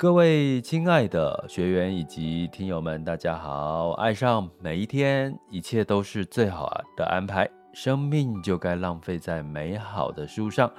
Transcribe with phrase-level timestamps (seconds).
[0.00, 3.90] 各位亲爱的学员以及听友们，大家好！
[3.98, 7.46] 爱上每一天，一切都是最好的安排。
[7.74, 10.72] 生命就该浪费在美好的事物上。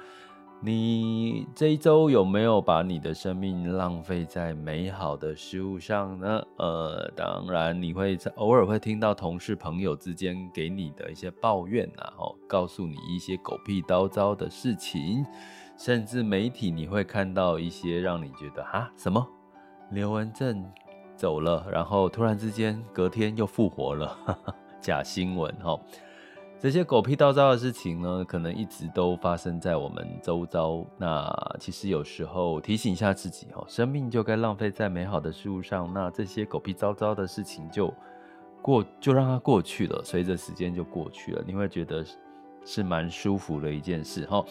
[0.60, 6.42] 你这一周有没有把你的生命浪费在美好的事物上呢？
[6.56, 15.24] 呃，当然，你会偶尔会听到同事朋友之间给你的一些抱怨啊，哦，告诉你一些狗屁叨叨的事情。
[15.84, 19.26] 甚至媒体你会看到一些让你觉得啊，什么
[19.90, 20.64] 刘文正
[21.16, 24.16] 走了，然后突然之间隔天又复活了，
[24.80, 25.76] 假新闻哈。
[26.60, 30.86] 这些狗屁倒灶的事情呢，可能一直都发生在我们周遭。
[30.96, 35.92] 那其实有时候提醒一下自己哈，生命就该浪费在美好的事物上。
[35.92, 37.92] 那这些狗屁倒灶的事情就
[38.62, 41.42] 过，就让它过去了，随着时间就过去了。
[41.44, 42.04] 你会觉得
[42.64, 44.44] 是蛮舒服的一件事哈。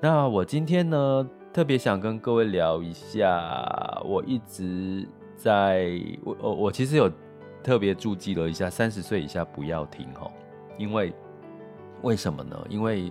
[0.00, 7.10] 那我今天呢，特别想跟各位聊一下，我一直在我我我其实有
[7.62, 10.30] 特别注记了一下，三十岁以下不要听齁，
[10.76, 11.14] 因为
[12.02, 12.56] 为什么呢？
[12.68, 13.10] 因为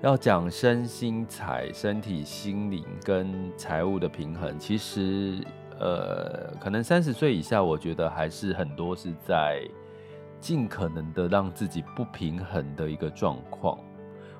[0.00, 5.44] 要讲身心财、身体、心灵跟财务的平衡，其实
[5.78, 9.62] 呃，可能三十岁以下，我觉得还是很多是在
[10.40, 13.78] 尽可能的让自己不平衡的一个状况。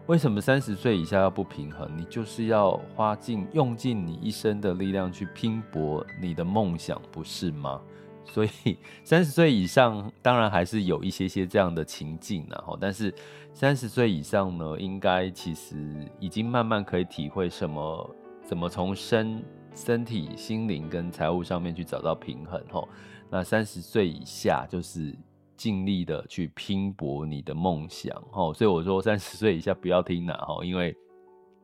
[0.06, 1.90] 为什么三十岁以下要不平衡？
[1.96, 7.80] 你就是要花尽、用尽你一生的力量去拼搏你的梦想，不是吗？
[8.26, 13.14] 所以三十岁以上当然还是有一些些这样的情境，然后，但是
[13.54, 19.42] 三十岁以上呢，应该其实已经慢慢可以体会什么，怎么从身
[19.74, 22.62] 身体、心灵跟财务上面去找到平衡。
[22.70, 22.86] 吼，
[23.30, 25.16] 那三十岁以下就是。
[25.56, 30.96] 尽力的去拼搏你的梦想，哦，所以我说三十岁以下不要听啦，吼，因为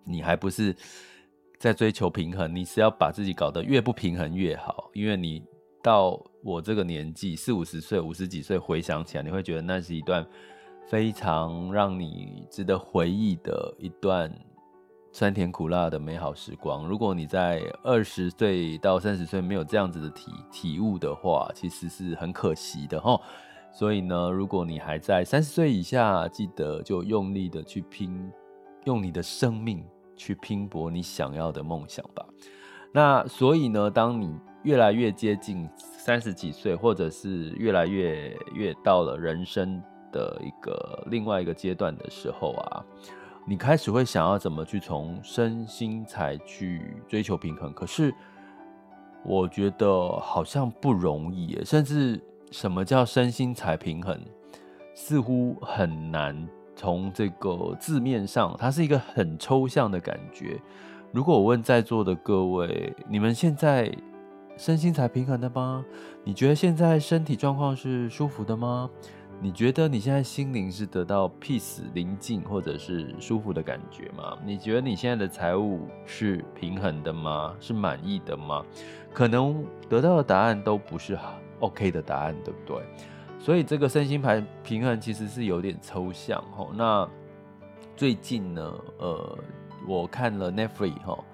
[0.04, 0.74] 你还不是
[1.58, 5.42] 在追求平衡，你是要把自己搞得越不平衡越好，因为你
[5.82, 10.26] 到我这个年纪四五十岁、五十几岁回想起来，你会觉得那是一段
[10.88, 14.32] 非常让你值得回忆的一段
[15.12, 16.86] 酸甜苦辣的美好时光。
[16.86, 23.20] 如果你在二十岁到三十岁没有这样子的体体悟的话，其实是很可惜的，吼。
[23.72, 28.30] 所以呢，如果你还在三十岁以下，记得就用力的去拼，
[28.84, 29.84] 用你的生命
[30.16, 32.26] 去拼搏你想要的梦想吧。
[32.92, 39.80] 那所以呢，当你越来越接近三十几岁，或者是越来越越到了人生
[40.10, 42.84] 的一个另外一个阶段的时候啊，
[43.46, 47.72] 你开始会想要怎么去从身心才去追求平衡。
[47.72, 48.12] 可是
[49.24, 52.20] 我觉得好像不容易，甚至。
[52.50, 54.18] 什么叫身心才平衡？
[54.94, 60.60] 似乎很难从这个字面上，它是一个很抽象的感觉。
[61.12, 63.90] 如果我问在座的各位，你们现在
[64.56, 65.84] 身心才平衡的吗？
[66.24, 68.90] 你觉得现在身体状况是舒服的吗？
[69.42, 74.36] 你觉得你现在心灵是得到 peace 宁静或者是舒服的感觉吗？
[74.44, 77.56] 你觉得你现在的财务是平衡的吗？
[77.58, 78.62] 是满意的吗？
[79.14, 81.18] 可能得到的答案都不是。
[81.60, 82.82] OK 的答案，对不对？
[83.38, 86.68] 所以这个身心牌平衡其实是有点抽象哈。
[86.74, 87.08] 那
[87.96, 89.38] 最近呢，呃，
[89.88, 91.24] 我看了 Netflix 哈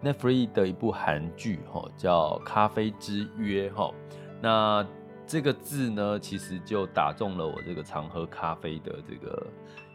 [0.00, 3.92] ，Netflix 的一部韩剧哈，叫《咖啡之约》哈。
[4.40, 4.86] 那
[5.26, 9.46] 这个字呢，其实就打中了我这个常喝咖啡的这个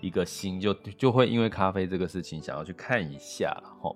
[0.02, 3.90] 一个心，就就会因为咖啡这个事情想要去看一下哈。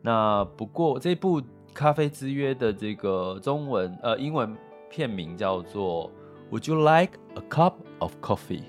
[0.00, 1.42] 那不过这部
[1.74, 4.56] 《咖啡之约》的这个中文呃英文。
[4.92, 6.10] 片名叫做
[6.50, 8.64] Would you like a cup of coffee？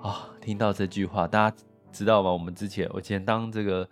[0.00, 1.56] 啊，听到这句话，大家
[1.90, 2.30] 知道吗？
[2.30, 3.88] 我们之前，我以前当这个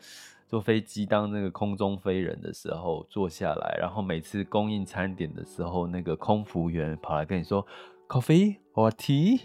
[0.46, 7.66] 坐飞机当那个空中飞人的时候，坐下来，然后每次供应餐点的时候，那个空服员跑来跟你说
[8.08, 9.40] coffee or tea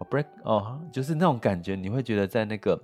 [0.00, 2.82] or break，哦，就是那种感觉，你会觉得在那个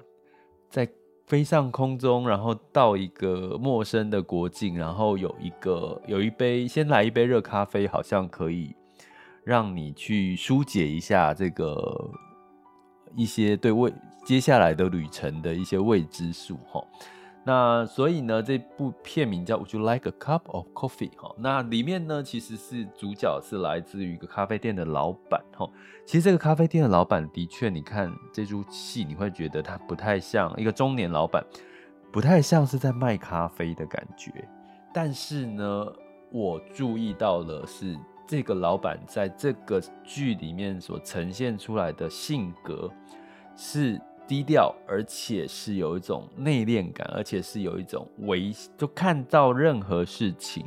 [0.71, 0.89] 在
[1.27, 8.77] 飞上空中，然后到一个陌生的国境，然后有一个有一杯，先来一杯热咖啡，好像可以
[9.45, 12.11] 让你去疏解一下这个
[13.15, 13.93] 一些对未
[14.25, 16.85] 接下来的旅程的一些未知数哈。
[17.45, 21.35] 那所以呢，这部片名叫《Would you like a cup of coffee》哈。
[21.37, 25.69] 那里面呢，其实是主角是来自于一个咖啡店的老板哈。
[26.07, 31.45] 其实这个咖啡店的老板的确，你看这出戏，你会觉得他不太像一个中年老板，
[32.13, 34.31] 不太像是在卖咖啡的感觉。
[34.95, 35.93] 但是呢，
[36.31, 37.99] 我注意到了是
[38.33, 42.91] 这个老板在这个剧里面所呈现出来的性格
[43.55, 44.01] 是。
[44.27, 50.65] 低调，而且是有一种内敛感，而且是有一种微，就看到任何事情，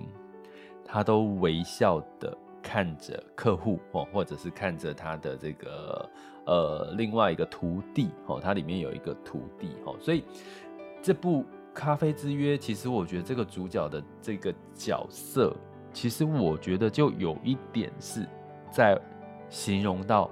[0.84, 6.10] 他都微笑的看着客户哦，或者是看着他的这个
[6.46, 10.24] 呃另外一个徒弟哦，他里面有一个徒弟哦，所以
[11.02, 11.42] 这部
[11.74, 15.56] 《咖啡之约》，其实我觉得这个主角的这个角色，
[15.96, 18.28] 其实我觉得就有一点是
[18.70, 19.00] 在
[19.50, 20.30] 形容到。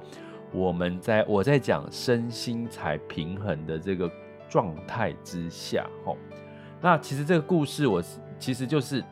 [0.52, 4.08] 我们在我在讲身心才平衡的这个
[4.48, 6.16] 状态之下，吼，
[6.80, 8.04] 那其实这个故事我
[8.38, 9.04] 其实就是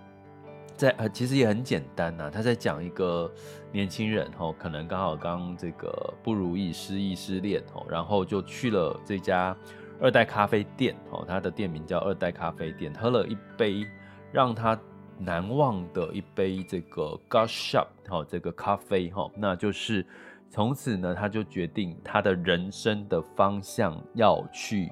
[0.75, 2.30] 在呃，其实也很简单呐。
[2.31, 3.27] 他在讲一个
[3.71, 9.57] 年轻人，吼，可能刚好刚这个不如意、失意、失恋，吼，然后就去了这家
[10.00, 13.83] 二代咖啡店，哦，他的店名叫二代咖啡店，喝了一杯
[14.31, 14.80] 让他
[15.23, 20.06] 难忘的一杯这个 God Shop，吼，这个咖啡，吼，那就是。
[20.53, 24.91] 从此呢，他就决定他的人生的方向要去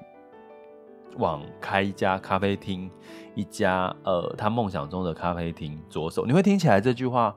[1.18, 2.90] 往开一家咖啡厅，
[3.36, 6.26] 一家呃他梦想中的咖啡厅着手。
[6.26, 7.36] 你会听起来这句话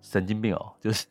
[0.00, 1.06] 神经病哦，就是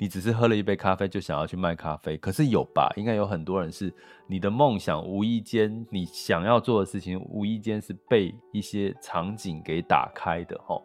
[0.00, 2.90] 你只是喝了一杯咖啡就想要去卖咖啡，可是有吧？
[2.96, 3.92] 应该有很多人是
[4.26, 10.82] 你的梦想，无意间你想要做的事情，无意间是被一些场景给打开的齁。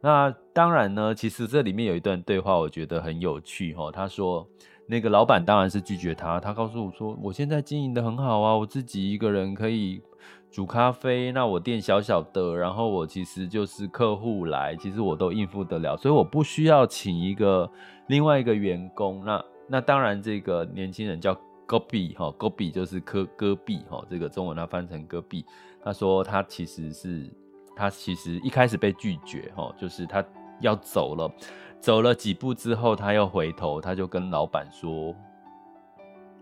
[0.00, 3.92] 那当然呢，其实这里面有一段对话，我觉得很有趣哈。
[3.92, 4.44] 他说，
[4.88, 10.02] 那个老板当然是拒绝他，他告诉我说，我现在经营得很好啊，我自己一个人可以
[10.50, 17.70] 煮咖啡，那我店小小的，然后我其实就是客户来，其实我都应付得了，所以我不需要请一个
[18.06, 19.24] 另外一个员工。
[19.24, 25.44] 那那当然，这个年轻人叫戈壁哈，戈壁就是戈戈壁哈，这个中文他翻成戈壁。
[25.82, 27.30] 他说他其实是。
[27.78, 30.24] 他其实一开始被拒绝，哦，就是他
[30.60, 31.30] 要走了，
[31.78, 35.14] 走了几步之后，他又回头，他就跟老板说：“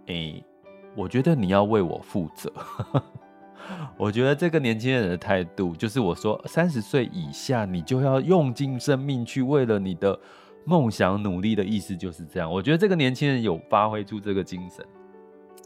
[0.06, 0.44] 诶，
[0.94, 2.52] 我觉得你要为我负责。”
[3.96, 10.18] 我觉得这个年轻人的态度，就是我说三十岁以下，你就要用尽生命去为了你的
[10.64, 12.50] 梦想努力的意思就是这样。
[12.50, 14.84] 我觉得这个年轻人有发挥出这个精神。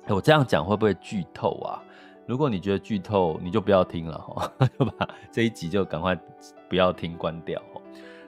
[0.07, 1.83] 我这样讲会不会剧透啊？
[2.27, 6.19] 如果你觉得剧透，你就不要听了哈， 就把这一集就赶快
[6.69, 7.61] 不要听关掉。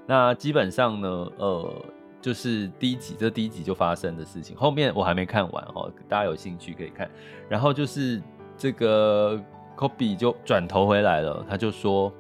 [0.06, 1.84] 那基本上呢，呃，
[2.20, 7.10] 就是第一集，这第一集就发生的事情，后面我还没看完哦，大家有兴趣可以看。
[7.48, 8.22] 然后就是
[8.56, 9.38] 这个
[9.80, 12.12] Kobe 就转头回来了，他就说：“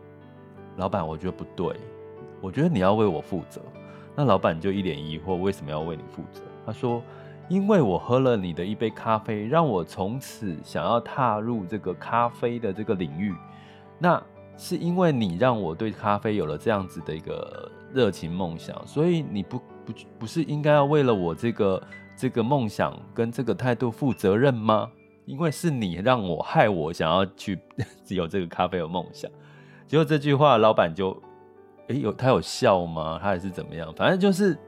[0.78, 1.76] 老板，我觉得不对，
[2.40, 3.60] 我觉得你要为我负责。”
[4.16, 6.40] 那老板就一脸疑惑，为什么要为你负责？
[6.64, 7.02] 他说。
[7.48, 13.34] 因为我喝了你的一杯咖啡，让我从此想要踏入这个咖啡的这个领域。
[13.98, 14.22] 那
[14.56, 21.82] 是因为你让我对咖啡有了这样子的一个热情梦想，所以你不不不是应该要为了我这个
[22.16, 24.88] 这个梦想跟这个态度负责任吗？
[25.24, 27.58] 因为是你让我害我想要去
[28.08, 29.30] 有这个咖啡的梦想。
[29.86, 31.16] 结果这句话，老板就
[31.88, 33.18] 诶有他有笑吗？
[33.22, 33.92] 他还是怎么样？
[33.94, 34.58] 反正就是。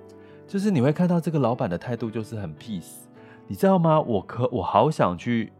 [0.44, 3.04] 就是你会看到这个老板的态度就是很 peace，
[3.47, 3.99] 你知道吗？
[3.99, 5.50] 我可我好想去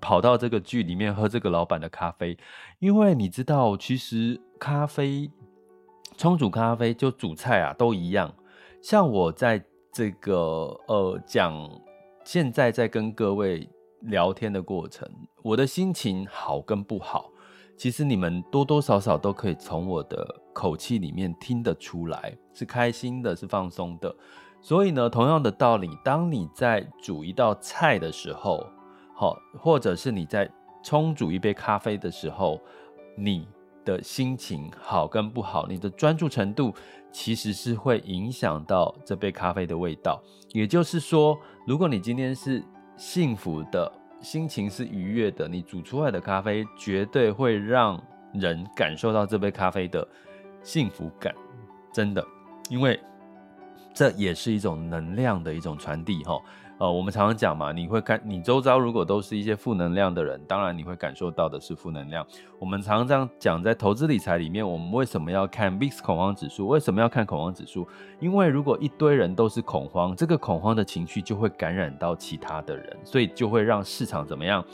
[0.00, 2.38] 跑到这个剧里面喝这个老板的咖啡，
[2.78, 5.30] 因为你知道，其实咖啡
[6.16, 8.32] 冲煮咖啡就煮菜啊都一样。
[8.80, 9.62] 像我在
[9.92, 11.68] 这个呃讲
[12.24, 13.68] 现在在跟各位
[14.04, 15.08] 聊天的过程，
[15.42, 17.30] 我的心情好跟不好，
[17.76, 22.36] 其实你们多多少少都可以从我的口气里面听得出来。
[22.52, 24.14] 是开心的，是放松的，
[24.60, 28.64] 所以呢，同样的道理，当你在煮一道菜的时候，
[29.14, 30.48] 好，或者是你在
[30.82, 32.60] 冲煮一杯咖啡的时候，
[33.16, 33.48] 你
[33.84, 36.72] 的心情好跟不好，你的专注程度，
[37.10, 40.22] 其实是会影响到这杯咖啡的味道。
[40.52, 42.62] 也就是说，如果你今天是
[42.96, 50.06] 幸福的，心情是愉悦的，你煮出来的咖啡绝对会让人感受到这杯咖啡的
[50.62, 51.34] 幸福感，
[51.92, 52.24] 真的。
[52.70, 52.98] 因为
[53.92, 56.40] 这也是一种能量的一种传递哈，
[56.78, 62.26] 呃，我们常常讲嘛，你会看你周遭如果都是一些负能量的人，当然你会感受到的是负能量。
[62.58, 66.66] 我们常常这样讲，在投资理财里面，我们为什么要看 VIX 恐慌指数？
[66.66, 67.86] 为什么要看恐慌指数？
[68.18, 74.64] 因为如果一堆人都是恐慌，这个恐慌的情绪就会感染到其他的人，所以就会让市场怎么样？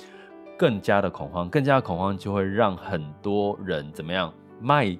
[0.56, 4.32] 更加的恐慌，更加的恐慌就会让很多人怎么样？
[4.58, 4.96] 卖，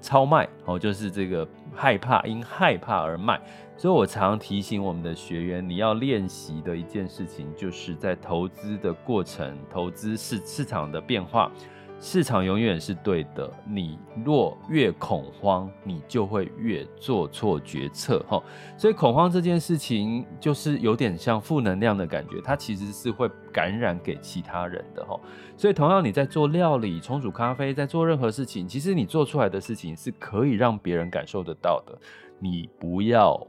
[0.00, 3.40] 超卖哦，就是这个害怕，因害怕而卖。
[3.82, 11.50] 所以我常提醒我们的学员，你要练习的一件事情，就是在投资的过程，投资市市场的变化，
[11.98, 13.52] 市场永远是对的。
[13.66, 18.40] 你若越恐慌，你就会越做错决策哈。
[18.76, 25.18] 所以恐慌这件事情，就是有点像负能量的感觉，它其实是会感染给其他人的哈。
[25.56, 31.98] 所以同样你在做料理、冲煮咖啡，在做任何事情，其实你做出来的事情是可以让别人感受得到的。
[32.38, 33.44] 你不要。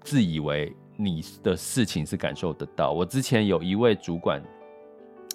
[0.00, 2.92] 自以为你的事情是感受得到。
[2.92, 4.42] 我之前有一位主管，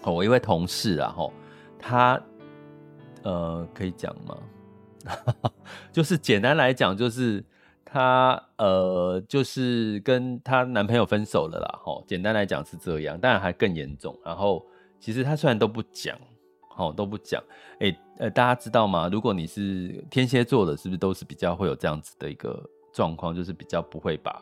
[0.04, 1.32] 哦，我一位同事啊，吼，
[1.80, 2.22] 他，
[3.24, 4.38] 呃，可以讲吗？
[5.92, 7.44] 就是简单来讲，就是
[7.86, 14.18] 他，呃，就是跟他男朋友分手了啦，吼，简单来讲是这样，当然还更严重。
[14.24, 14.66] 然后，
[15.00, 16.18] 其实他虽然都不讲，
[16.70, 17.44] 吼，都不讲，
[17.80, 19.10] 哎、呃，大家知道吗？
[19.12, 22.62] 如果你是天蝎座的，是不是都是比较会有这样子的一个
[22.94, 24.42] 状况，就是比较不会把。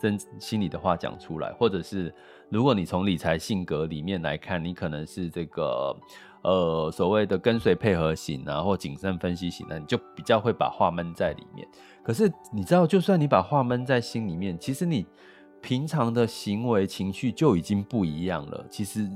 [0.00, 2.12] 真心里的话讲出来，或者是
[2.48, 5.96] 如果你从理财性格里面来看，你可能是这个
[6.42, 11.66] 呃所谓的跟随配合型啊，或谨慎分析型的，你就比较会把话闷在里面。
[12.02, 15.06] 可是你知道，就算你把话闷在心里面，其实你
[15.60, 18.66] 平常的行为情绪就已经不一样了。
[18.70, 19.08] 其实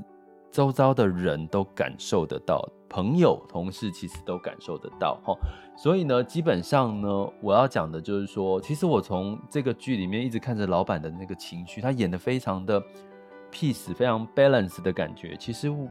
[0.53, 2.63] 周遭的人都感受得到。
[2.87, 5.35] 朋友、同事其实都感受得到哈，
[5.75, 12.79] 所以呢，基本上呢，我要讲的就是说，其实我从这个剧里面一直看着老板的那个情绪，他演的非常的
[13.51, 15.35] peace，非常 balance 的感觉。
[15.37, 15.87] 其实我，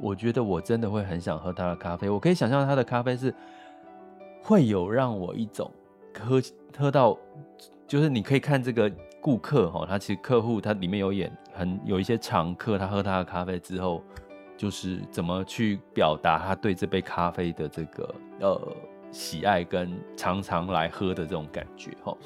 [0.00, 2.10] 我觉得我真的会很想喝他的咖啡。
[2.10, 3.32] 我可以想象他的咖啡是
[4.42, 5.70] 会有让我一种
[6.18, 6.42] 喝
[6.76, 7.16] 喝到，
[7.86, 14.02] 就是你可以看这个顾客哈，他其实客户他里面有演很有一些常客，他喝他的咖啡之后。
[14.56, 18.76] 就是怎么去表达他对这杯咖啡的这个呃
[19.10, 22.16] 喜爱跟常常来喝的这种感觉哈，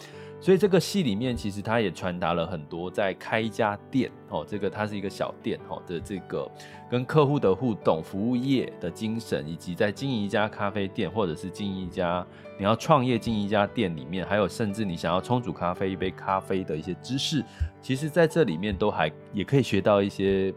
[0.41, 6.51] 所以这个戏里面其实他也传达了很多在开一家店哦，这个它是一个小店哦的这个
[6.91, 12.27] 跟客户的互动、服务业的精神，以及在经营一家咖啡店或者是经营一家
[12.59, 17.45] 你要创业经营一家店里面，还有甚至你想要冲煮咖啡一杯咖啡的一些知识，
[17.81, 20.55] 其实在这里面都还也可以学到一些。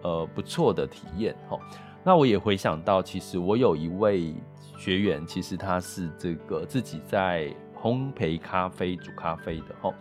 [0.00, 1.58] 呃，不错的体验哈。
[2.04, 4.32] 那我也回想到，其实我有一位
[4.76, 9.94] 学员，其实他是这个自己在烘焙咖啡、煮咖啡的哈。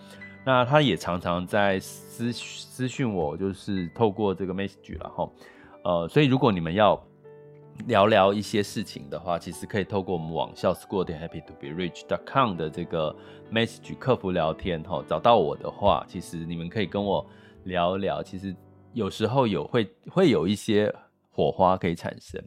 [0.45, 5.29] 那他也常常在私私讯我，就是透过这个 message 了哈。
[5.83, 7.01] 呃，所以如果你们要
[7.87, 13.15] 聊聊一些事情的话，其实可以透过我们网校 school 点 happy to be rich dot com 的这个
[13.51, 15.03] message 客服聊天哈。
[15.07, 17.25] 找到我的话，其实你们可以跟我
[17.63, 18.55] 聊聊，其实。
[18.93, 20.91] 有时候有会会有一些
[21.29, 22.43] 火花可以产生。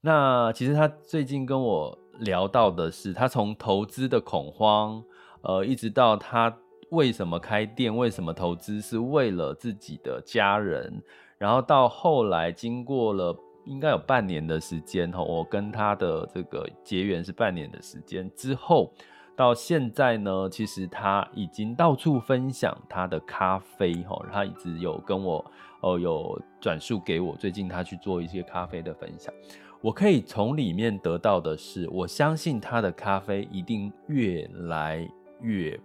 [0.00, 5.02] 那其实他最近跟我聊到的是，他从投资的恐慌，
[5.42, 6.54] 呃，一直到他
[6.90, 11.02] 为什么开店，为什么投资是为了自己的家人，
[11.38, 18.92] 然后到后来经过了应该有半年的时间哈，我跟他的这个结缘是半年的时间之后。
[19.36, 29.32] 到现在呢，其实他已经到处分享他的咖啡哈，他一直有跟我哦有转述给我，最近他去做一些咖啡的分享，
[29.80, 35.08] 我可以从里面得到的是，我相信他的咖啡一定越来
[35.40, 35.78] 越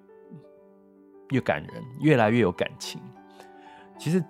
[1.29, 3.01] 越感人，越来越有感情。
[3.97, 4.23] 其实。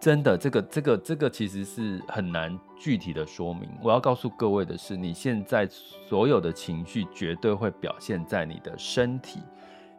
[0.00, 3.68] 真的，这个、这个、这个其实是很难具体的说明。
[3.82, 9.40] 我要告诉各位的是，你现在所有的情绪绝对会表现在你的身体、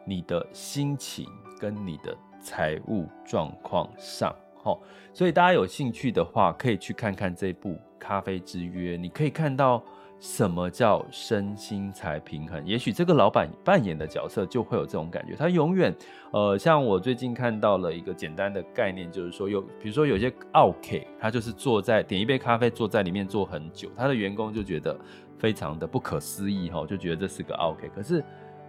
[0.06, 1.26] 你的心情
[1.58, 4.34] 跟你的财务状况上。
[4.64, 4.80] 好，
[5.12, 9.80] 所以大家有兴趣的话，可以去看看这部《咖啡之约》，你可以看到。
[10.22, 12.62] 什么叫身心才平衡？
[12.66, 15.34] 也许这个老板扮演的角色就会有这种感觉。
[15.34, 15.96] 他永远，
[16.30, 24.94] 呃，像我最近看到了一个简单的概念，就是说有，比如说有些奥客，他就是坐在点一杯咖啡，坐在里面坐很久，他的员工就觉得
[25.38, 27.88] 非常的不可思议哈，就觉得这是个奥客。
[27.94, 28.22] 可是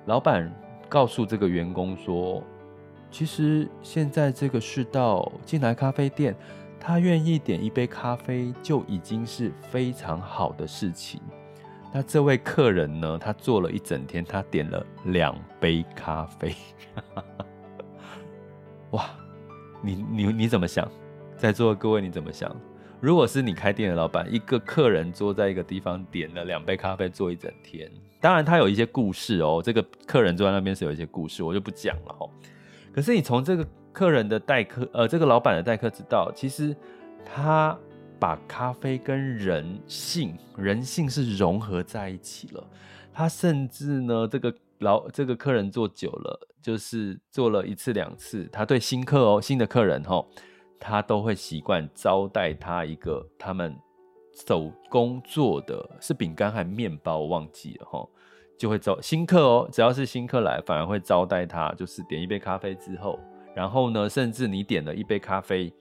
[0.05, 0.49] 老板
[0.87, 2.41] 告诉这个员工说，
[3.09, 6.33] 其实现在这个世道进来咖啡店，
[6.83, 11.21] 他愿意点一杯咖啡就已经是非常好的事情。
[11.93, 13.19] 那这位客人呢？
[13.19, 16.55] 他坐了一整天，他点了两杯咖啡。
[18.91, 19.09] 哇！
[19.83, 20.89] 你你你怎么想？
[21.37, 22.55] 在座的各位你怎么想？
[22.99, 29.61] 如果是你开店的老板，一个客人坐在一个地方点了两杯咖啡坐一整天，当然他有一些故事哦。
[29.63, 32.29] 这个客人坐在那边是有一些故事，我就不讲了哦。
[32.93, 36.75] 可是你从这个客人的待客，呃，这个老板的待客之道，其实
[37.25, 37.77] 他
[38.19, 42.63] 把咖啡跟人性、人性是融合在一起了。
[43.13, 50.25] 他甚至呢，这个老这个客人做久了，就是做了一次两次，他对新客哦，新的客人哦，
[50.79, 53.75] 他都会习惯招待他一个他们
[54.33, 58.07] 手工做的，是饼干还面包，忘记了哈。
[58.57, 63.19] 就会招新客哦，只要是新客来，反而会招待他，就是点一杯咖啡之后，
[63.55, 65.73] 然后呢，甚至你点了一杯咖啡，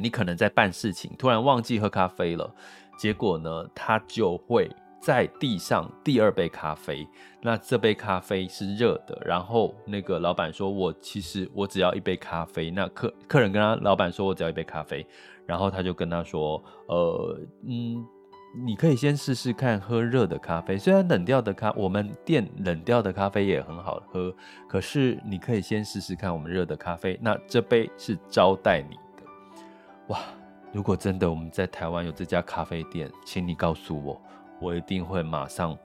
[0.00, 2.54] 你可能在办事情，突然忘记喝咖啡了，
[2.98, 7.06] 结果呢，他就会在地上第二杯咖啡，
[7.42, 15.06] 那这杯咖啡是热的，然后那个老板说，我其实我只要一杯咖啡，那客客人跟他老板说我只要一杯咖啡，
[15.46, 18.06] 然后他就跟他说，呃，嗯。
[18.64, 24.34] 你可以先试试看喝热的咖啡，虽然冷掉的咖，我们店冷掉的咖啡也很好喝，
[24.66, 27.18] 可是你可以先试试看我们热的咖啡。
[27.20, 29.22] 那这杯是招待你的，
[30.08, 30.20] 哇！
[30.72, 34.20] 如果真的我们在台湾有这家咖啡店，请你告诉我，
[34.58, 35.76] 我一定会马上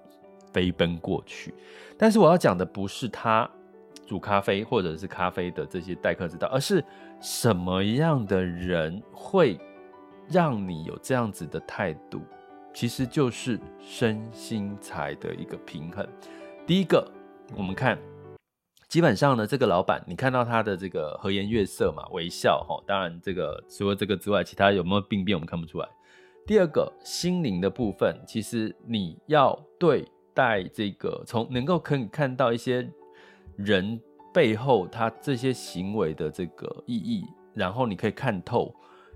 [0.53, 1.53] 飞奔过去。
[1.97, 3.49] 但是我要讲的不是他
[4.05, 6.81] 煮咖啡或者是咖啡的这些待客之道，而是
[7.19, 9.59] 什么样的人会
[10.29, 12.21] 让你有这样子的态度。
[12.73, 16.07] 其实就是身心财的一个平衡。
[16.65, 17.05] 第一个，
[17.55, 17.99] 我们看，
[18.87, 22.81] 基本上呢，这个老板，你看到他的这个和颜悦色嘛，微笑哈。
[22.87, 25.87] 当然，这个除了这个之外，其他有没有病变，我们看不出来。
[26.45, 32.89] 第二个，心灵的部分，其实你要对待这个，从能够可以看到一些
[33.57, 33.99] 人
[34.33, 38.73] 背后他这些行为的这个意义，然后你可以看透。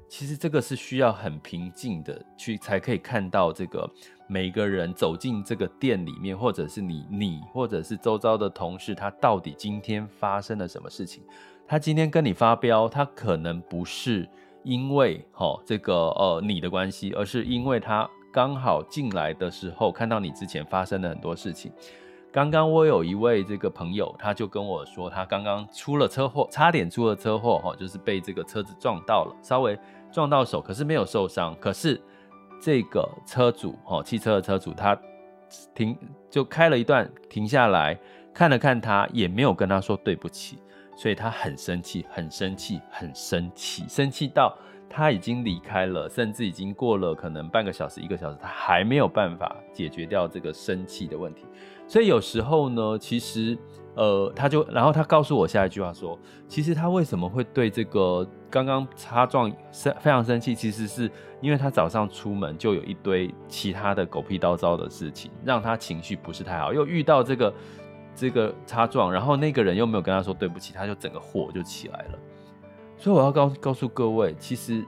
[0.07, 3.89] 其实这个是需要很平静的去才可以看到这个
[4.27, 11.23] 每个人走进这个店里面，或者是你你或者是周遭的同事，他到底今天发生了什么事情？
[11.67, 14.30] 他今天跟你发飙，他可能不是
[14.63, 21.71] 因为哦这个呃你的关系，而是因为他刚好进来的时候看到你之前发生了很多事情。
[22.32, 29.80] 刚刚我有一位这个朋友，他就跟我说，他刚刚出了车祸，差点出了车祸，哈，就是被这个车子撞到了，稍微
[30.15, 31.54] 撞到手，可是没有受伤。
[31.60, 32.01] 可是
[32.62, 34.97] 这个车主，哈，汽车的车主，他
[35.73, 35.93] 停
[36.30, 37.99] 就开了一段，停下来
[38.34, 40.58] 看了看他，也没有跟他说对不起，
[40.95, 44.58] 所以他很生气，很生气，很生气，生气到
[44.89, 51.43] 他已经离开了，甚至已经过了可能半个小时、一个小时，他还没有办法解决掉这个生气的问题。
[51.89, 53.58] 所以有时候呢，其实，
[53.95, 61.10] 呃，他就，然后他告诉我下一句话说，其实他为什么会对这个刚刚擦撞生非常生气，其实是
[61.41, 67.53] 因为他早上出门就有一堆其他的狗屁叨叨的事情，让他情绪不是太好，又遇到这个
[68.15, 72.19] 这个擦撞，然后那个人又没有跟他说对不起，他就整个火就起来了。
[72.97, 74.86] 所以我要告告诉各位，其实。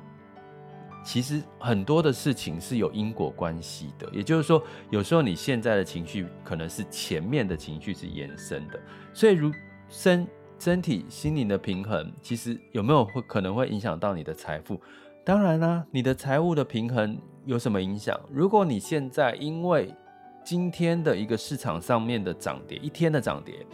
[1.08, 8.78] 其实很多的事情是有因果关系的，也就是说，有时候你现在的情绪可能是前面的情绪是延伸的，
[9.13, 9.50] 所以如
[9.88, 10.28] 身
[10.60, 14.82] 身体心灵的平衡，其实有没有会可能会影响到你的财富？
[15.24, 18.20] 当然啦，你的财务的平衡有什么影响？
[18.30, 19.96] 如果你现在因为
[20.43, 23.65] 今天的一个市场上面的涨跌，一天的涨跌，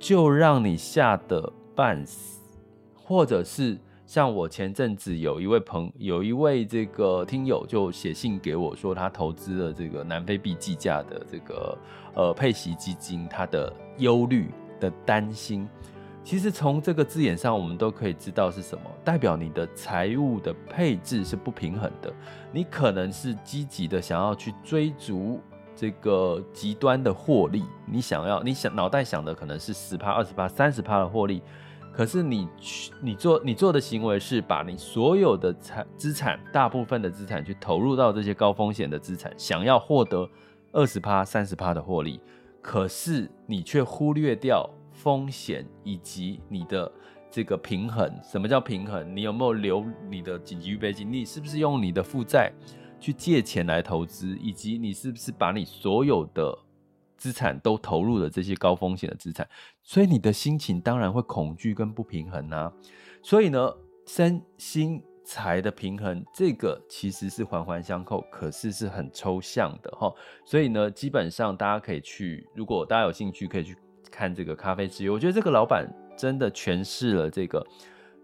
[0.00, 2.40] 就让你吓得半死，
[2.96, 3.78] 或者是。
[4.12, 11.78] 像我前阵子有一位朋友，有一位这个听友就写信给我说，他投资了这个南非币计价的这个
[12.12, 15.66] 呃配息基金，他的忧虑的担心，
[16.22, 22.12] 其实从这个字眼上，我们都可以知道是什么，代表你的财务的配置是不平衡的，
[22.52, 25.40] 你可能是积极的想要去追逐
[25.74, 31.42] 这个极端的获利，你想要你想脑袋想的可能是十趴、二十趴、三十趴的获利。
[31.92, 40.28] 可是你去你做你做的行为是把你所有的财资产，大部分的资产去投入到这些高风险的资产，想要获得
[40.72, 42.18] 二十趴、三十趴的获利，
[42.62, 46.90] 可是你却忽略掉风险以及你的
[47.30, 48.10] 这个平衡。
[48.22, 49.14] 什么叫平衡？
[49.14, 51.12] 你有没有留你的紧急预备金？
[51.12, 52.50] 你是不是用你的负债
[52.98, 54.36] 去借钱来投资？
[54.40, 56.56] 以及你是不是把你所有的
[57.22, 59.48] 资产都投入了这些高风险的资产，
[59.84, 62.72] 所以你的心情当然会恐惧跟不平衡啊。
[63.22, 63.72] 所以呢，
[64.08, 70.12] 身心财的平衡，这个其实是环环相扣，可是是很抽象的哈。
[70.44, 73.76] 所以呢，基本上大家可以去，如果大家有兴趣，可以去
[74.10, 75.12] 看这个咖啡之友。
[75.12, 77.64] 我觉得这个老板真的诠释了这个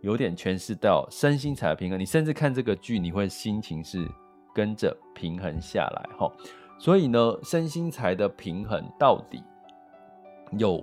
[0.01, 2.01] 有点诠释到身心财的平衡。
[2.01, 4.05] 你甚至看这个剧，你会心情是
[4.53, 6.29] 跟着平衡下来哈。
[6.79, 9.43] 所以呢，身心财的平衡到底
[10.53, 10.83] 有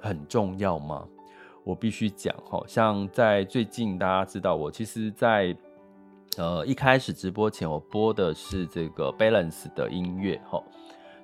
[0.00, 1.06] 很重要吗？
[1.64, 5.56] 我必须讲哈，像在最近大家知道我其实在，
[6.36, 10.62] 呃一开始直播前，我播的是这个 Balance 的音乐哈。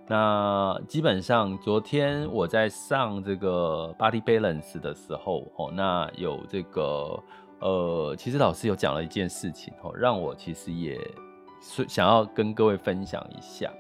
[0.07, 7.23] 那基本上昨天我在上这个 Body Balance 的时候哦，那有这个
[7.59, 10.99] 呃，其实老师有讲了一件事情哦，让我其实也
[11.61, 13.71] 是想要跟各位分享一下。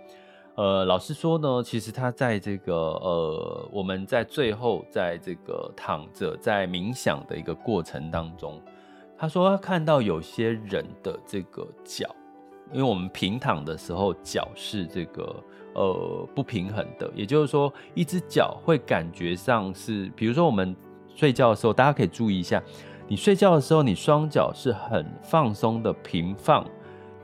[0.58, 8.60] 呃，老师说呢，其实他在这个呃，我们在最后在这个躺着在冥想的一个过程当中，
[9.16, 12.12] 他说他看到有些人的这个脚，
[12.72, 15.36] 因为我们平躺的时候脚是这个
[15.74, 20.74] 呃不平衡的，也就是说，一只脚会感觉上是，比如说我们
[21.14, 22.60] 睡觉的时候，大家可以注意一下，
[23.06, 26.66] 你睡觉的时候，你双脚是很放松的平放。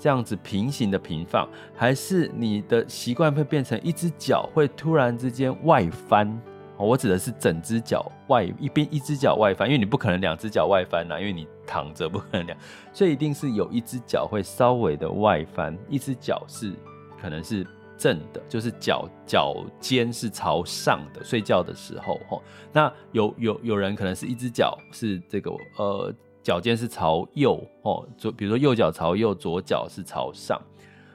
[0.05, 6.38] 这样子平行的平放，还是你的习惯会变成一只脚会突然之间外翻？
[6.77, 12.59] 我指的是整只脚外一边一只脚外翻，因为你不可能两只脚外翻呐，因为你躺着不可能两，
[12.93, 16.75] 所以一定是有一只脚会稍微的外翻，一只脚是
[17.19, 22.43] 可能是正的，就是脚脚尖是朝上的，睡觉的时候吼。
[22.75, 26.14] 那有有有人可能是一只脚是这个呃。
[26.45, 30.61] 脚尖是朝右哦，左比如说右脚朝右，左脚是朝上。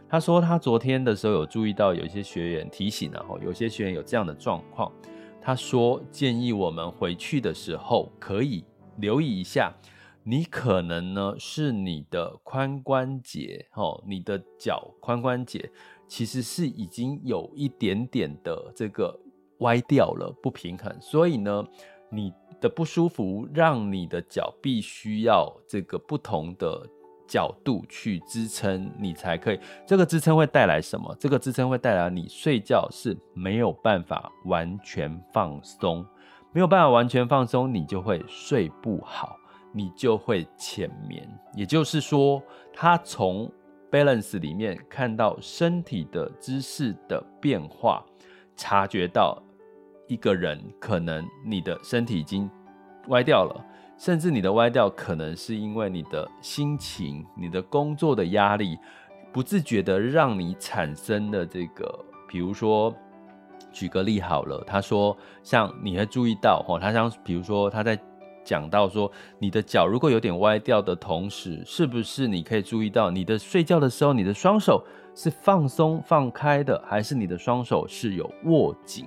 [0.09, 4.91] 他说他昨天的时候有注意到有一些学员提醒了，有些学员有这样的状况。
[5.39, 8.65] 他说建议我们回去的时候可以
[8.97, 9.71] 留意一下，
[10.23, 15.69] 你可能呢是你的髋关节哦，你的脚髋关节
[16.07, 19.15] 其实是已经有一点点的这个
[19.59, 21.63] 歪掉了，不平衡，所以呢
[22.09, 22.33] 你。
[22.59, 26.85] 的不舒服，让你的脚必须要这个不同的
[27.27, 29.59] 角度去支撑，你才可以。
[29.85, 31.15] 这个支撑会带来什么？
[31.19, 36.05] 这个支撑会带来你睡觉是没有办法完全放松，
[36.51, 39.37] 没有办法完全放松，你就会睡不好，
[39.71, 41.27] 你就会浅眠。
[41.55, 42.41] 也就是说，
[42.73, 43.51] 他从
[43.91, 48.05] balance 里面看到身体的姿势的变化，
[48.55, 49.41] 察觉到。
[50.09, 52.49] 一个人可能你的身体已经
[53.09, 58.75] 歪掉了，甚至你的歪掉可能是因为你的心情、你的工作的压力，
[59.31, 61.87] 不自觉的让你产生的这个，
[62.27, 62.91] 比如说，
[63.71, 67.97] 举个例好了，他说像你会注意到哦，他像比如说他在
[68.43, 79.05] 讲到说你的脚如果有点歪掉的同时，是不是你可以注意到你的睡觉的时候，你的双手是放松放开的，还是你的双手是有握紧？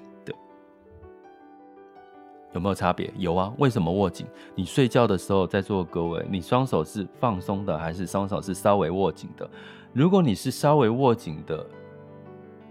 [2.52, 3.12] 有没有差别？
[3.16, 4.26] 有啊，为什么握紧？
[4.54, 9.48] 你睡觉的时候，在座各位，你双手是放松的，还是双手是稍微握紧的？
[9.92, 11.66] 如果你是稍微握紧的，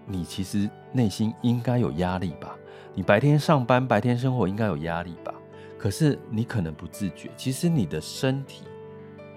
[0.06, 2.56] 你其实内心应该有压力吧？
[2.94, 5.34] 你白天上班、白天生活应该有压力吧？
[5.78, 8.64] 可是你可能不自觉，其实你的身体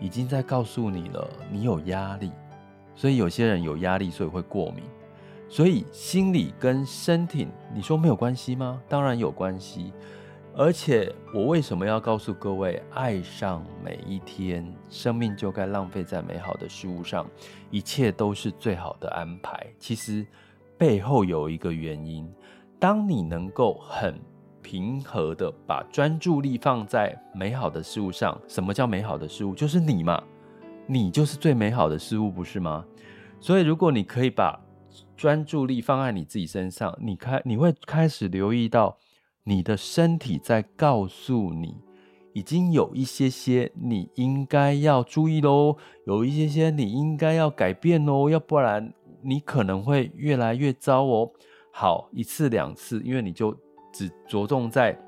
[0.01, 2.31] 已经在告诉你了，你有压力。
[2.95, 4.85] 所以有些人有压力，所以会过敏。
[5.49, 8.81] 所以心理跟身体，你说没有关系吗？
[8.89, 9.93] 当然有关系。
[10.57, 17.29] 而且，我为什么要告诉各位，爱上每一天，生命就该浪费在美好的事物上，
[17.73, 19.67] 一切都是最好的安排。
[19.81, 20.25] 其实
[20.79, 22.33] 背后有一个原因，
[22.79, 24.17] 当你能够很
[24.63, 29.57] 平和的把专注力放在美好的事物上，什么叫美好的事物？
[29.57, 30.23] 就是你嘛，
[30.87, 32.85] 你就是最美好的事物，不是吗？
[33.41, 34.57] 所以，如果你可以把
[35.17, 38.97] 专注力放在你自己身上，你开你会开始留意到。
[39.45, 41.77] 你的身体在告诉你，
[42.33, 45.77] 已经有一些些你应该要注意喽，
[46.07, 51.31] 有一些些你应该要改变喽，要不然你可能会越来越糟哦。
[51.71, 53.55] 好，一次两次，因为你就
[53.93, 54.99] 只着重在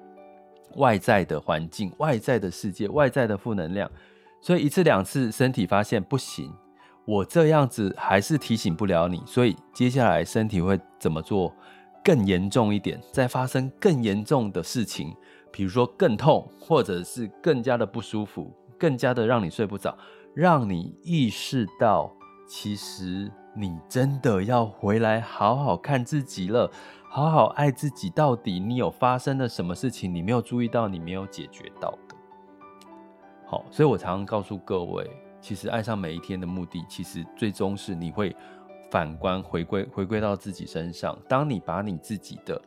[0.75, 3.91] 外在的环境、外在的世界、外在的负能量，
[4.43, 6.53] 所以一次两次，身体发现不行，
[7.07, 11.55] 我这样子还是提醒不了你，所以接下来身体会怎么做？
[12.07, 15.13] 更严重一点，再发生更严重的事情，
[15.51, 19.99] 比如说更痛，或者是更加的不舒服，更加的让你睡不着，
[20.33, 22.15] 让你意识到，
[22.47, 26.71] 其实你真的要回来好好看自己了，
[27.09, 28.09] 好好爱自己。
[28.09, 32.15] 到底你有发生了什么事情，你没有注意到，你没有解决到的。
[33.47, 38.33] 好，所以我常常告诉各位，其实爱上每一天的目的，其实最终是你会。
[38.91, 42.61] 反观回归回归到自己身上，当你把你自己的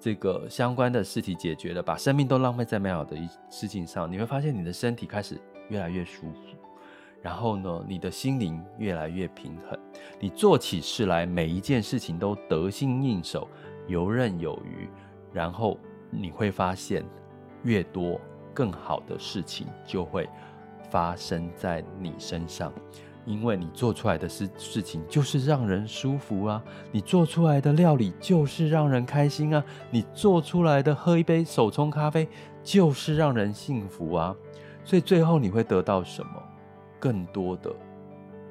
[0.00, 6.38] 这个相关的事情解决了，把生命都浪费在美好的一事情上，你会发现你的身体开始越来越舒服。
[7.22, 9.78] 然后呢，你的心灵越来越平衡，
[10.18, 13.46] 你做起事来每一件事情都得心应手，
[13.86, 14.88] 游刃有余。
[15.32, 15.78] 然后
[16.10, 17.04] 你会发现，
[17.62, 18.20] 越多
[18.52, 20.28] 更好的事情就会
[20.90, 22.72] 发生在你身上，
[23.24, 32.28] 因为你做出来的事事情就是让人舒服啊，你做出来的料理就是让人开心啊，你做出来的喝一杯手冲咖啡
[32.62, 34.34] 就是让人幸福啊。
[34.84, 36.42] 所以最后你会得到什么？
[36.98, 37.72] 更多的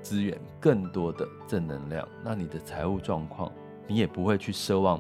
[0.01, 3.51] 资源，更多的正能量，那你的财务状况，
[3.87, 4.99] 你也不会去奢望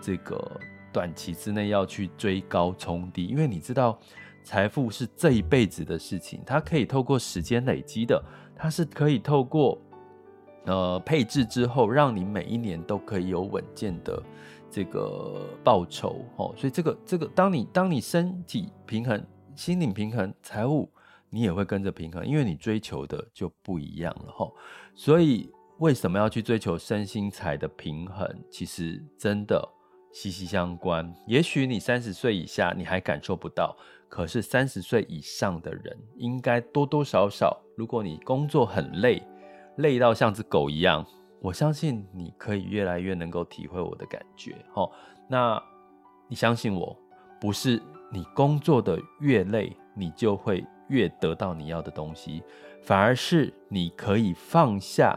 [0.00, 0.60] 这个
[0.92, 3.98] 短期之内要去追高冲低，因为你知道
[4.42, 8.22] 财富是这一辈子的事情，它可以透过时间累积的，
[8.56, 9.78] 它是可以透过
[10.66, 14.22] 呃配置之后，让你每一年都可以有稳健的
[14.70, 16.54] 这个报酬哦。
[16.56, 19.24] 所以这个这个，当你当你身体平衡、
[19.54, 20.90] 心灵平衡、财务。
[21.32, 24.52] 你也会跟着平衡，因为你追求的就不一样了吼。
[24.96, 25.48] 所以
[25.78, 28.28] 为什么要去追求身心财的平衡？
[28.50, 29.64] 其实真的
[30.12, 31.12] 息息相关。
[31.26, 33.76] 也许你三十岁以下你还感受不到，
[34.08, 39.22] 可是三十岁以上的人应该多多少少，如果你工作很累，
[39.76, 41.06] 累到像只狗一样，
[41.40, 44.56] 我相信你可以越来越能够体会我的感觉。
[45.28, 45.62] 那
[46.28, 46.96] 你相信我，
[47.40, 50.64] 不是你工作的越累，你就会。
[50.90, 52.42] 越得到你要的东西，
[52.82, 55.16] 反而是你可以放下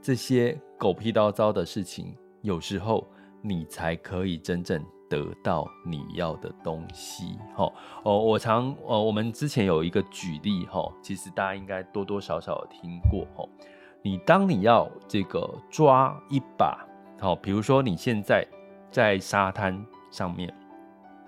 [0.00, 3.04] 这些狗屁倒灶的事情，有时候
[3.42, 7.38] 你才可以真正得到你要的东西。
[7.56, 7.72] 哦，
[8.04, 13.48] 我常呃，我们之前有一个举例，哈，其实大家应该多多少少有听过，哈，
[14.02, 16.86] 你当你要这个抓一把，
[17.20, 18.46] 好，比如说你现在
[18.90, 20.54] 在沙滩上面，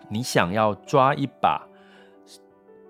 [0.08, 1.66] 你想要抓一把。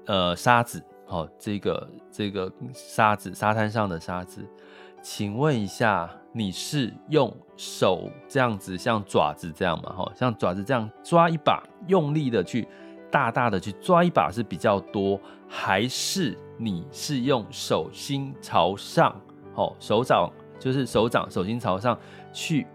[0.04, 4.44] 呃，沙子，好、哦，这个这个沙子，沙滩上的沙子，
[5.00, 9.92] 请问一下，你是用手这样子，像爪子这样嘛？
[9.92, 12.66] 哈、像爪子这样抓一把，用力的去，
[13.10, 19.14] 大大的去抓一把是比较多，还是你是用手心朝上，
[19.54, 21.98] 哦，手掌就是手掌手心朝上
[22.32, 22.66] 去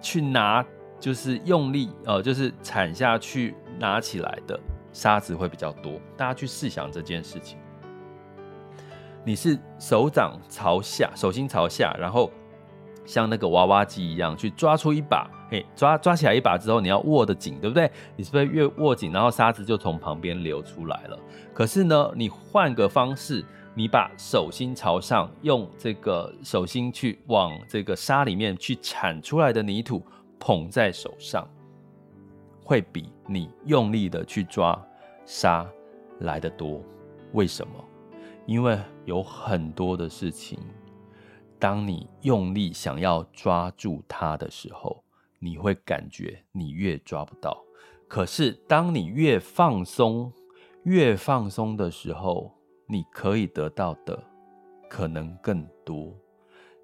[0.00, 0.64] 去拿，
[1.00, 4.58] 就是用力，呃，就是铲下去拿起来的？
[4.92, 7.58] 沙子会比较多，大家去试想这件事情。
[9.24, 12.30] 你是手掌朝下，手心朝下，然后
[13.04, 17.90] 像那个娃娃机一样去抓出一把，嘿，抓抓起来一把之后，你要握得紧，对不对？
[18.16, 21.18] 你是不是越握紧，然后沙子就从旁边流出来了？
[21.52, 30.02] 可是呢，你换个方式，你把手心朝上，用这个手心去往这个沙里面去铲出来的泥土
[30.38, 31.46] 捧在手上。
[32.64, 34.80] 会比你用力的去抓
[35.26, 35.66] 沙
[36.20, 36.80] 来得多，
[37.32, 37.72] 为什么？
[38.46, 40.58] 因为有很多的事情，
[41.62, 45.04] 当你用力想要抓住它的时候，
[45.38, 47.56] 你会感觉你越抓不到。
[48.08, 50.32] 可是当你越放松，
[50.82, 52.52] 越放松的时候，
[52.88, 54.20] 你可以得到的
[54.90, 56.12] 可能更多。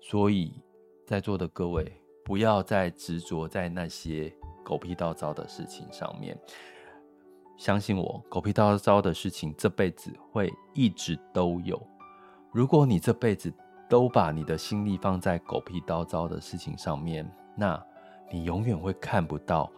[0.01, 0.63] 所以，
[1.05, 4.33] 在座的各位，不要再执着在那些。
[4.65, 6.39] 狗屁倒灶的事情上面，
[7.57, 11.85] 相信我，狗屁倒灶的事情这辈子会一直都有。
[12.53, 13.53] 如果你这辈子
[13.89, 17.83] 都把你的心力放在狗屁叨糟的事情上面，那
[18.31, 19.71] 你永远会看不到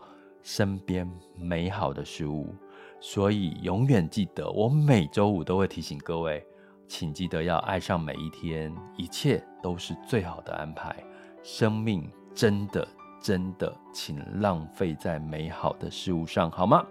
[0.43, 2.55] 身边美好的事物。
[3.01, 6.45] 所以，永远记得，我每周五都会提醒各位，
[6.87, 10.97] 请记得要爱上每一天，一切都是最好的安排。
[11.43, 12.87] 生命真的。
[13.23, 16.83] 真的，请浪费在美好的事物上，好吗？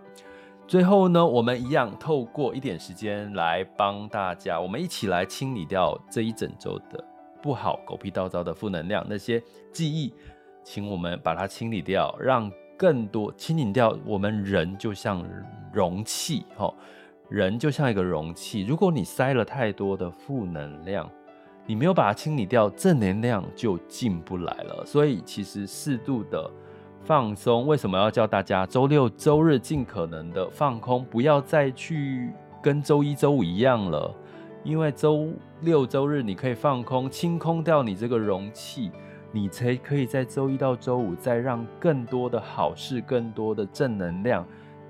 [0.70, 7.04] 最后呢，我们一样透过一点时间来帮大家，我们一起来清理掉这一整周的
[7.42, 9.42] 不好、狗屁倒灶的负能量，那些
[9.74, 10.14] 记忆，
[10.64, 13.98] 请我们把它清理掉，让更多清理掉。
[14.06, 15.26] 我们人就像
[15.74, 16.72] 容器，哈，
[17.30, 21.10] 人就像一个容器，如果你塞了太多的负能量。
[21.66, 24.84] 你没有把它清理掉，正能量就进不来了。
[24.88, 26.50] 所以其实适度的
[27.04, 32.32] 放松，为什么要叫大家周六周日尽可能的放空，不要再去
[32.62, 34.14] 跟周一周五一样了？
[34.64, 35.30] 因为周
[35.62, 38.92] 六周日你可以放空，清空掉你这个容器，
[39.32, 44.46] 你才可以在周一到周五再让更多的好事、更多的正能量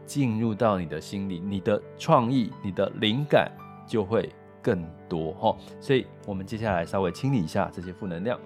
[0.06, 3.52] 进入到你的心里，你的创意、你的灵感
[3.88, 4.30] 就会。
[4.62, 8.38] 更多哈，所以我们接下来稍微清理一下这些负能量，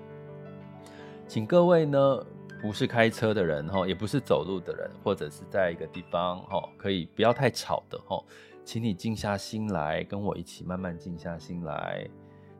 [1.27, 2.23] 请各位呢，
[2.63, 8.23] 不是开车的人哈，也不是走路的人，或者是在一个地方哈，可以不要太吵的哈，
[8.63, 12.07] 请你静下心来，跟我一起慢慢静下心来，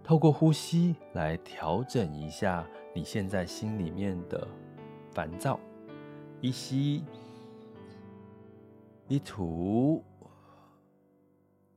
[0.04, 4.46] 透过呼吸来调整一下你现在心里面的
[5.13, 5.58] 烦躁。
[6.42, 7.06] 一吸，
[9.08, 10.04] 一吐，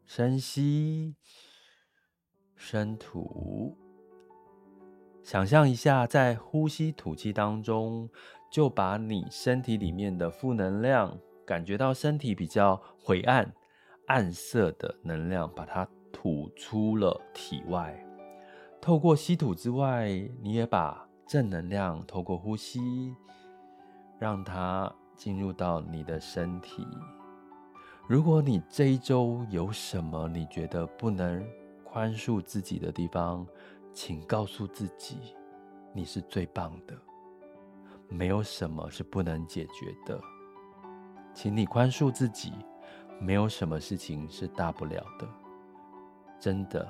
[0.04, 1.14] 深吸，
[2.56, 3.78] 深吐。
[5.26, 8.08] 想象一下，在呼吸吐气当中，
[8.48, 13.52] 就把你身体里面的负能量，感觉到身体比较灰暗、
[14.06, 18.00] 暗色的能量，把它吐出了体外。
[18.80, 20.08] 透过吸吐之外，
[20.40, 23.12] 你也把正能量透过呼吸，
[24.20, 26.86] 让它进入到你的身体。
[28.06, 31.44] 如果你这一周有什么你觉得不能
[31.82, 33.44] 宽恕自己的地方，
[33.96, 35.34] 请告诉自己，
[35.94, 36.94] 你是最棒的，
[38.10, 40.20] 没有什么是不能解决的。
[41.32, 42.52] 请你宽恕自己，
[43.18, 45.26] 没有什么事情是大不了的。
[46.38, 46.86] 真的，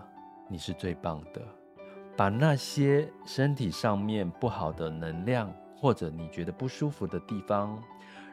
[0.49, 1.41] 你是最棒的。
[2.17, 7.81] 把那些身体上面不好的能量，或者你觉得不舒服的地方，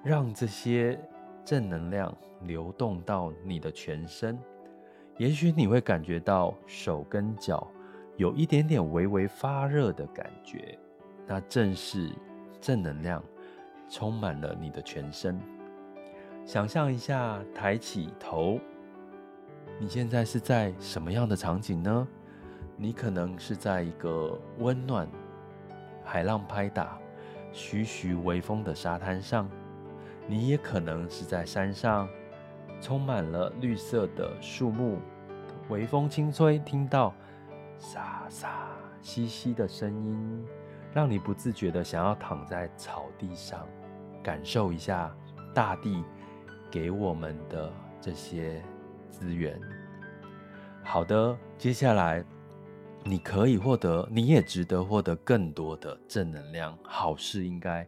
[0.04, 1.00] 让这些
[1.46, 4.36] 正能量流动到你的全身。
[5.20, 7.68] 也许你会感觉到手跟脚。
[8.16, 10.78] 有一点点微微发热的感觉，
[11.26, 12.12] 那正是
[12.62, 13.24] 正能量
[13.90, 15.40] 充满了你的全身。
[16.46, 18.60] 想象一下，抬起头，
[19.80, 22.08] 你现在是在什么样的场景呢？
[22.78, 25.08] 你可能是在一个温暖、
[26.04, 27.00] 海浪拍打、
[27.52, 29.50] 徐徐微风的沙滩上，
[30.28, 32.08] 你也可能是在山上，
[32.80, 35.00] 充满了绿色的树木，
[35.70, 37.12] 微风轻吹，听到。
[37.84, 38.70] 沙沙
[39.02, 40.46] 稀稀的声音，
[40.94, 43.68] 让你不自觉的想要躺在草地上，
[44.24, 45.14] 感受一下
[45.54, 46.02] 大地
[46.72, 47.70] 给我们的
[48.00, 48.64] 这些
[49.12, 49.60] 资源。
[50.82, 52.24] 好的，接下来
[53.04, 57.86] 你可以获得，你也值得获得更多的正能量，好事应该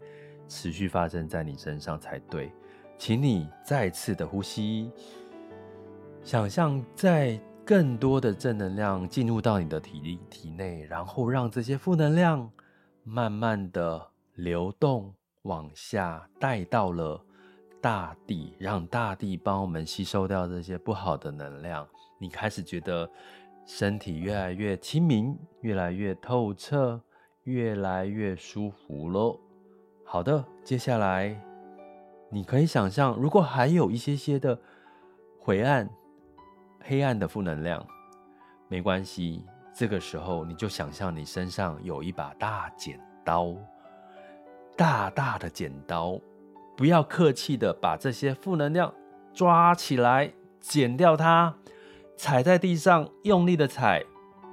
[0.50, 2.52] 持续发生在你身上才对。
[2.98, 4.92] 请你再次的呼吸，
[6.22, 7.40] 想象在。
[7.66, 12.48] 更多的正能量进入到你的体力体内，然后让这些负能量
[13.04, 17.20] 慢慢的流动往下带到了
[17.82, 21.88] 大地，让大地帮我们吸收掉这些不好的能量。
[22.20, 23.10] 你开始觉得
[23.66, 27.02] 身体越来越清明，越来越透彻，
[27.46, 29.40] 越来越舒服喽。
[30.04, 31.36] 好的，接下来
[32.30, 34.60] 你可以想象，如果还有一些些的
[35.40, 35.90] 灰暗。
[36.88, 37.86] 黑暗的负能量，
[38.68, 39.44] 没关系。
[39.74, 43.54] 这个时候，你就想象你身上有一把大剪刀，
[44.78, 46.18] 大大的剪刀，
[46.78, 48.94] 不要客气的把这些负能量
[49.34, 51.54] 抓起来，剪掉它，
[52.16, 54.02] 踩在地上，用力的踩，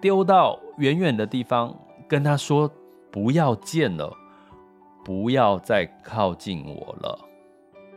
[0.01, 2.69] 丢到远远的地方，跟他说
[3.13, 4.13] ：“不要见了，
[5.05, 7.29] 不要再靠近我了。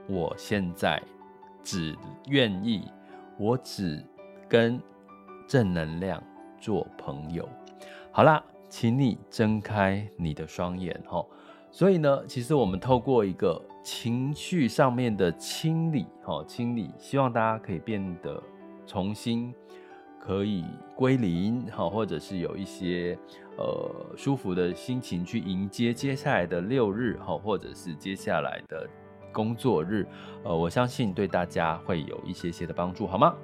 [0.08, 1.02] 我现在
[1.64, 2.88] 只愿意，
[3.40, 4.06] 我只。”
[4.56, 4.82] 跟
[5.46, 6.24] 正能量
[6.62, 7.46] 做朋友，
[8.10, 11.22] 好啦，请你睁开你的双眼哈。
[11.72, 18.42] 所以呢，其实我们透过一个情绪上面的清理，哈，清理，希望大家可以变得
[18.88, 19.54] 重新
[20.18, 20.64] 可以
[20.96, 23.20] 归零，哈，或者是有一些
[23.58, 28.88] 呃舒服的心情去迎接接下来的六日，哈，或者是接下来的
[29.34, 30.08] 工作日，
[30.46, 33.36] 呃，我相信对大家会有一些些的帮助，好吗？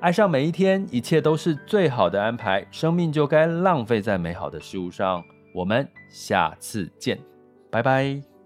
[0.00, 2.64] 爱上每一天，一切都是最好的安排。
[2.70, 5.22] 生命就该浪费在美好的事物上。
[5.52, 7.18] 我们下次见，
[7.68, 8.37] 拜拜。